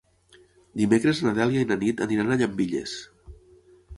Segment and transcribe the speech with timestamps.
[0.81, 2.95] Dimecres na Dèlia i na Nit aniran a Llambilles.